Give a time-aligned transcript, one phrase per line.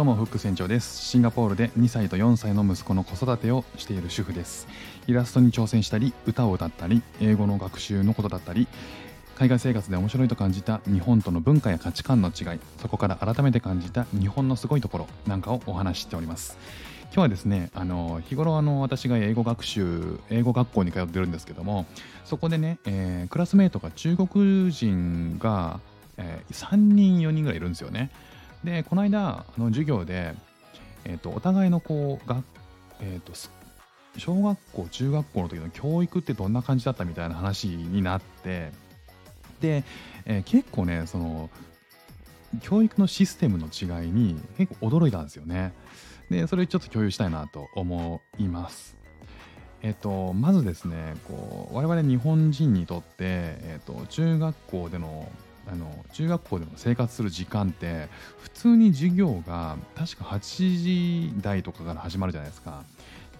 [0.00, 1.04] どうもフック船長です。
[1.04, 4.66] シンガポールで2歳と4歳の息子の子育てをしている主婦です。
[5.06, 8.66] イラストに挑戦したり歌を歌ったり英語の学習のことだったり
[9.36, 16.56] 海外生活で面白いと感じた日本との文化や価値観の違いそこから改めて感じた日本のすごいところなんかをお話ししております。
[17.08, 21.84] 今日はですねあの日頃あの私が英語学習英語学校に通ってるんですけども
[22.24, 25.78] そこでね、えー、クラスメートが中国人が、
[26.16, 28.10] えー、3人4人ぐらいいるんですよね。
[28.64, 30.34] でこの間あの授業で、
[31.04, 32.42] えーと、お互いのこうが、
[33.00, 33.32] えーと、
[34.18, 38.72] 小学校中学校の時の教育ってどんな感じだったみたいな話になって
[39.60, 39.84] で、
[40.26, 41.50] えー、結構ねその
[42.60, 45.72] 教育のシステムの違いに結構驚いたんですよね。
[46.30, 48.96] でそれちょっと共有したいなと思います。
[49.82, 55.30] えっと、まずですねこう我々日本人にとって、えっと、中学校での
[55.70, 58.08] あの中学校でも生活する時間って
[58.40, 62.82] 普通に授業が確か8時台とかから始まるじゃないですか。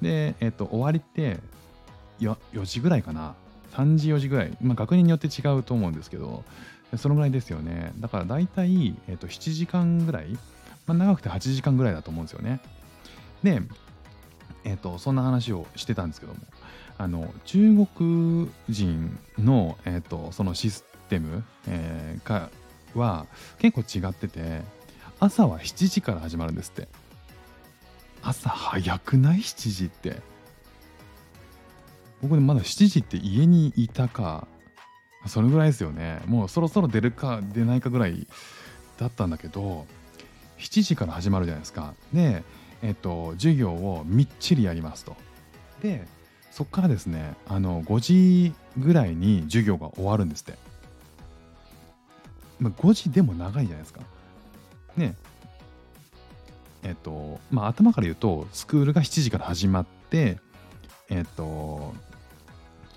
[0.00, 1.38] で、えっと、終わりって
[2.20, 3.34] 4時ぐらいかな。
[3.72, 6.42] 3時4時ぐらい、まあ、学年によって違うと思うんですけど
[6.96, 7.92] そのぐらいですよね。
[7.98, 10.36] だから大体、えっと、7時間ぐらい、
[10.86, 12.60] まあ、長くて8時間ぐらいだと思うんですよね。
[13.42, 13.62] で、
[14.64, 16.40] えっと、そんな話をしてたんですけども。
[16.98, 22.50] あの中国人の、えっと、そのシステム、えー、か
[22.94, 23.26] は
[23.58, 24.62] 結構違ってて
[25.18, 26.88] 朝は7時から始まるんですって。
[28.22, 30.16] 朝早くない？7時って。
[32.22, 34.46] 僕でまだ7時って家にいたか。
[35.26, 36.22] それぐらいですよね。
[36.26, 38.26] もうそろそろ出るか出ないかぐらい
[38.98, 39.86] だったんだけど
[40.58, 41.94] 7時から始まるじゃないですか。
[42.14, 42.42] で
[42.82, 45.16] えっと授業をみっちりやりますと。
[45.82, 46.06] で
[46.50, 50.69] そっからですねあの5時ぐらいに授業が終わるんですって。
[52.60, 54.00] まあ、5時でも長いじゃないですか。
[54.96, 55.16] ね
[56.82, 60.38] えっとまあ頭から言うとスクールが7時から始まって
[61.08, 61.94] えっと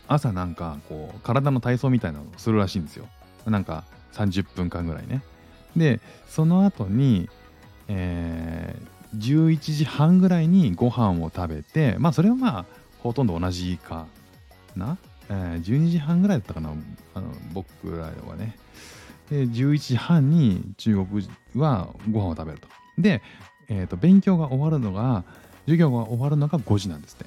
[0.08, 3.08] 朝なんかこう体の体操みたいなのをするらしいんですよ。
[3.46, 5.24] なんか30分間ぐらいね。
[5.76, 7.30] でその後に、
[7.88, 12.66] えー、11時半ぐらいにご飯を食べてまあそれはまあ
[13.00, 14.06] ほとんど同じか
[14.76, 14.98] な、
[15.30, 16.74] えー、12時半ぐらいだったかな
[17.16, 18.56] あの僕らはね
[19.30, 22.68] で11時半に中国はご飯を食べると。
[22.98, 23.22] で、
[23.70, 25.24] えー、と勉強が終わるのが
[25.66, 27.26] 授業が終わるのが5時なんですって。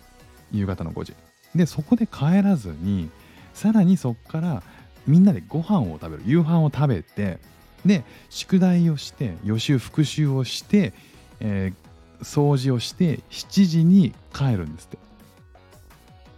[0.53, 1.15] 夕方の5時。
[1.55, 3.11] でそこで帰らずに
[3.55, 4.63] さらにそこから
[5.07, 6.23] みんなでご飯を食べる。
[6.27, 7.39] 夕飯を食べて
[7.85, 10.93] で宿題をして予習復習をして、
[11.41, 14.99] えー、掃除をして7時に帰るんですって。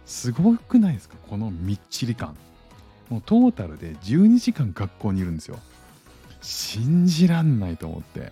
[0.05, 1.15] すごくないですか？
[1.27, 2.35] このみっちり感。
[3.09, 5.59] もうトータルで12時間学校にいるんですよ。
[6.41, 8.31] 信じらんないと思って。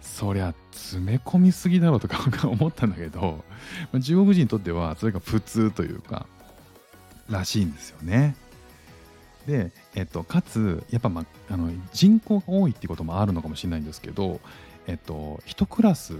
[0.00, 3.44] そりゃ詰め込みすぎだろうとか思ったんだけど、
[3.92, 6.26] 中国人にとってはそれが普通というか、
[7.28, 8.34] らしいんですよね。
[9.46, 14.40] で、えっと、かつ、やっぱ、まあの人口が多いっていこともあるのかもしれないんですけど、
[14.86, 16.14] えっと、1クラス、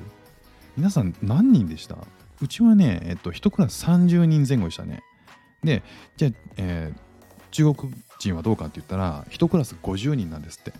[0.77, 1.97] 皆さん何人でした？
[2.41, 5.03] うちはね、えっと、1クラス30人前後でしたね。
[5.63, 5.83] で、
[6.17, 7.10] じゃあ、えー
[7.51, 10.73] 中国人はどうかって言ったら1クラス50人なんですって。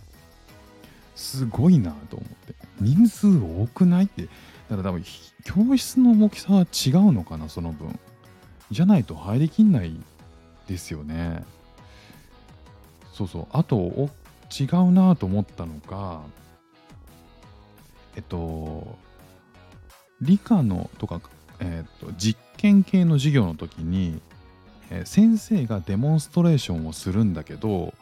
[1.15, 2.55] すごいなと思って。
[2.79, 4.23] 人数多くないって。
[4.69, 5.03] だから多分
[5.43, 7.99] 教室の大きさは違うのかなその分。
[8.71, 9.95] じゃないと入りきんない
[10.67, 11.43] ですよね。
[13.13, 13.47] そうそう。
[13.51, 14.09] あとお
[14.51, 16.21] 違うなと思ったのが
[18.15, 18.97] えっと
[20.21, 21.21] 理科のとか、
[21.59, 24.21] えっと、実験系の授業の時に
[24.91, 27.93] え先生がデモンストレーションをするんだけど、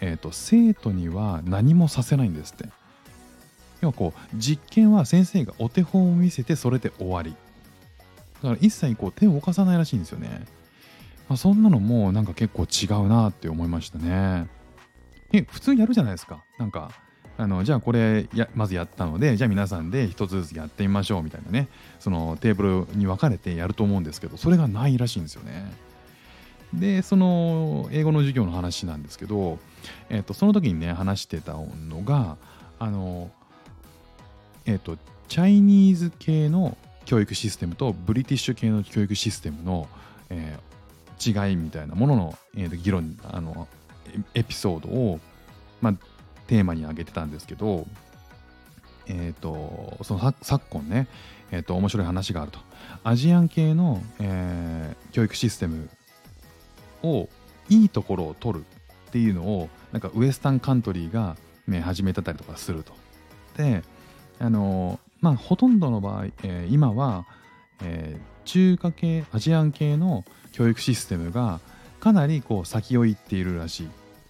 [0.00, 2.68] えーと、生徒には何もさせないんですって。
[3.80, 7.34] 要はこう実験は先生がお手本を見せてそれで終わり。
[8.42, 10.44] だから一切こう手を動かさないらしいんですよね。
[11.28, 14.48] まあ、そんなのもなんか結構違うなって思いましたね。
[15.32, 16.44] え普通やるじゃないですか。
[16.58, 16.90] なんか
[17.38, 21.68] あのじゃあこれやまずやったのでじゃあ皆さんで一つずつやってみましょうみたいなね
[21.98, 25.72] そのテーブルに分かれてやると思うんですけどそれがないらしいんですよね。
[26.74, 29.58] でその英語の授業の話なんですけど、
[30.08, 32.36] えー、とその時にね話してたのが
[32.78, 33.30] あの
[34.64, 34.96] えっ、ー、と
[35.28, 39.88] チャイニーズ系の教育システムとブリティッシュ系の教育システムの、
[40.30, 43.68] えー、違いみたいなものの、えー、と議論あの
[44.34, 45.20] エピソードを、
[45.80, 45.94] まあ、
[46.46, 47.86] テーマに挙げてたんですけど
[49.06, 51.08] えっ、ー、とその昨今ね、
[51.50, 52.58] えー、と面白い話があると。
[53.04, 55.88] アジアン系の、えー、教育システム
[57.02, 57.28] を
[57.68, 58.64] いいところを取る
[59.08, 62.92] っていうのをなんかウエスタンカントリーが、ね、始めてたりとかすると。
[63.56, 63.82] で
[64.38, 67.26] あのまあほとんどの場合、えー、今は、
[67.82, 71.60] えー、中華系アジアン系の教育システムが
[72.00, 73.84] かなりこう先を行っているらし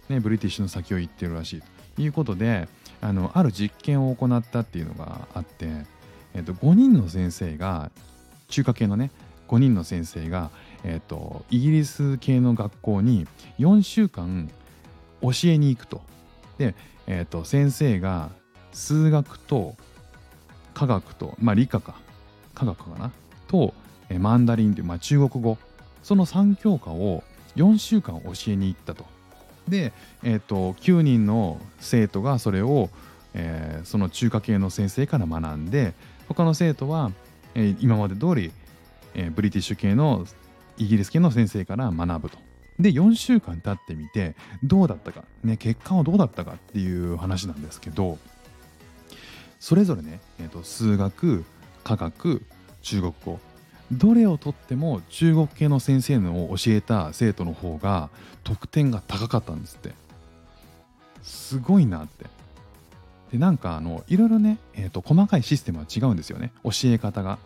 [0.08, 1.62] い、ね、ブリティッシュの先を行っているらしい
[1.96, 2.68] ということで
[3.00, 5.66] あのある実験を行ったっていうのがあって、
[6.34, 7.90] えー、と5人の先生が
[8.48, 9.10] 中華系のね
[9.52, 10.50] 5人の先生が、
[10.84, 13.26] えーと、イギリス系の学校に
[13.58, 14.50] 4週間
[15.20, 16.02] 教えに行くと。
[16.58, 16.74] で、
[17.06, 18.30] えーと、先生が
[18.72, 19.76] 数学と
[20.74, 21.96] 科学と、まあ理科か、
[22.54, 23.12] 科学かな、
[23.46, 23.74] と、
[24.08, 25.58] えー、マンダリンという、まあ、中国語、
[26.02, 27.22] その3教科を
[27.56, 29.04] 4週間教えに行ったと。
[29.68, 29.92] で、
[30.22, 32.90] えーと、9人の生徒がそれを、
[33.34, 35.94] えー、その中華系の先生から学んで
[36.28, 37.12] 他の生徒は、
[37.54, 38.52] えー、今まで通り、
[39.14, 40.26] えー、ブリティッシュ系の
[40.78, 42.38] イギリス系の先生から学ぶと。
[42.78, 48.18] で4週間経ってみてどうだったか、ね、結果はどうだったかっていう話なんですけど
[49.60, 51.44] それぞれね、えーと数学
[51.84, 52.42] 科学
[52.82, 53.38] 中国語。
[53.90, 58.08] どれをとっても中国系の先生のを教えた生徒の方が
[58.42, 59.92] 得点が高かったんですって。
[61.22, 62.26] すごいなって。
[63.32, 66.52] でなんかあのいろいろね、えーと、細かいシステムは違うんですよね。
[66.64, 67.38] 教え方が。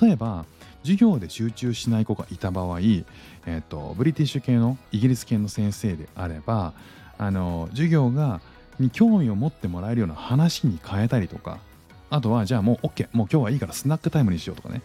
[0.00, 0.44] 例えば
[0.86, 6.74] 授業で集中しない子がいた場合、えーと、ブリティッシュ系のイギリス系の先生であれば
[7.18, 8.40] あの授業が
[8.78, 11.58] に興味を持ってもらえるような話に変えたりとか
[12.08, 14.80] あとはじゃあもう OK もう今日はいいからスナックタイムにしようとかね。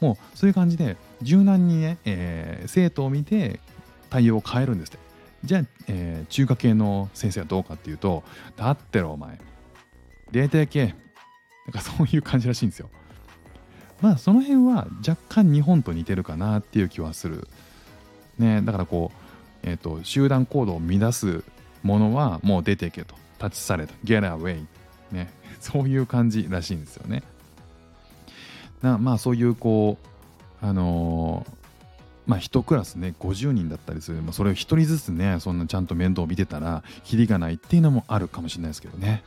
[0.00, 3.60] もうそういう感じで柔軟にね、えー、生徒を見て
[4.08, 4.98] 対応を変えるんですって。
[5.44, 8.24] じゃあ、えー、中華系の先生はどうかっていうと
[8.56, 9.38] だってろお前
[10.30, 10.94] 出てけ
[11.66, 12.90] なんかそういう感じらしいんですよ。
[14.00, 17.48] まあその辺は若干日本と似てるかなっていう気はする。
[18.38, 21.44] ねだからこうえっ、ー、と集団行動を乱す
[21.82, 23.14] ものはもう出てけと。
[23.42, 23.94] 立ち去れと。
[24.04, 24.66] Get away
[25.10, 25.30] ね。
[25.60, 27.22] そういう感じらしいんですよね。
[28.82, 29.98] なまあそういうこ
[30.62, 39.22] うあのー、まあ1クラスね50人だったりする、まあ、それを1人ずつねそんなちゃんと面倒を見てたらキリがないっていうのもあるかもしれないですけどね。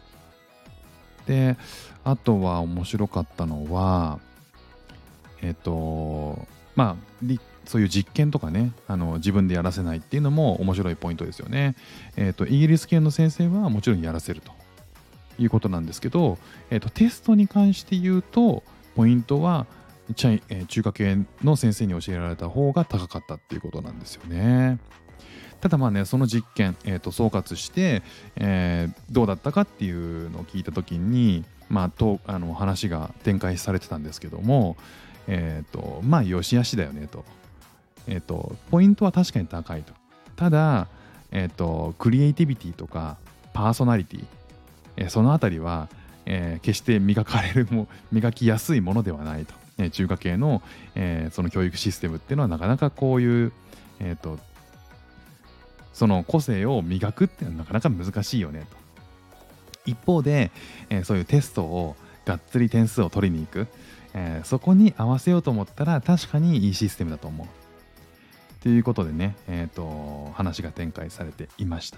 [1.27, 1.57] で
[2.03, 4.19] あとは面白かったのは
[5.43, 7.35] えっ、とまあ
[7.65, 11.75] そういう実験とかねあの自分でやらせないっていうのも面白いポイントですよね。
[12.17, 14.51] えっ、とイギリス系の先生はもちろんやらせると
[15.37, 16.37] いうことなんですけど、
[16.71, 18.63] えっ、とテストに関して言うと
[18.95, 19.67] ポイントは
[20.15, 24.79] 中華系の先生に教えられた方が高かったっていうことなんですよね。
[25.61, 28.03] ただまあねその実験、えー、と総括して、
[28.35, 34.75] えー、どうだったかっていうのを聞いた時にまあとあの話が展開されてたんですけども
[35.27, 37.23] えっ、ー、とまあよしあしだよねと,、
[38.07, 39.93] えーと、ポイントは確かに高いと。
[40.35, 40.87] ただ、
[41.31, 43.17] えーと、クリエイティビティとか
[43.53, 44.25] パーソナリティ、
[44.97, 45.87] え、そのあたりは
[46.25, 50.61] え、決して磨かれるも磨きやすいものではないと、え、中華系の、
[50.95, 53.51] え、その教育システムっていうのはなかなかこういう、
[53.99, 54.39] えーと、
[55.93, 58.77] その個性を磨くっていうのはなかなか難しいよねと。
[59.85, 60.51] 一方で、
[60.89, 61.95] え、そういうテストを
[62.25, 63.67] がっつり点数を取りに行く、
[64.13, 67.47] えー、そこに合わせようと思ったら確かにいいシステムだと思う
[68.61, 71.97] ということでね、えーと話が展開されていました。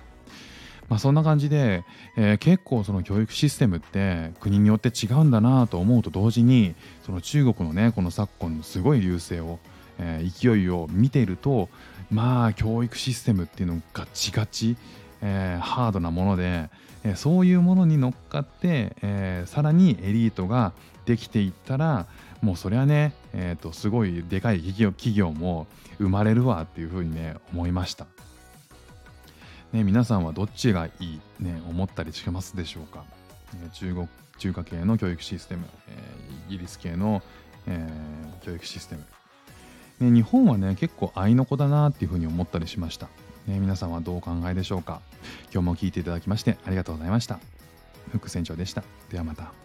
[0.89, 1.83] まあ、そんな感じで、
[2.15, 6.75] えー、結構その教育システムって国によって違うんだなと思うと同時に
[7.06, 9.59] その中国のねこの昨今のすごい優勢を、
[9.97, 11.69] えー、勢いを見ていると
[12.11, 14.78] まあ教育システムっていうのがガチガチ、
[15.21, 16.69] えー、ハードなもので、
[17.06, 20.74] え、そういうものに乗っかって、えー、さらにエリートが
[21.06, 22.07] できていったら
[22.42, 25.68] もうそれはね、えーと、すごいでかい企業企業も
[26.00, 28.07] 生まれるわっていうふうにね思いました。
[29.71, 33.04] ね、皆さんはどっちがいい、ね、思ったりしますでしょうか、
[33.56, 34.07] え中国
[34.38, 35.97] 中華系の教育システム、え、
[36.47, 37.21] イギリス系の、
[37.68, 39.06] えー、教育システム、
[40.09, 43.09] ね、日本はね結構愛の子だなっていうふうに思ったりしました、
[43.47, 45.02] ね、皆さんはどうお考えでしょうか？
[45.54, 47.40] 今日も聞いていただきましてありがとうございました。
[48.11, 48.83] フック船長でした。
[49.11, 49.65] ではまた。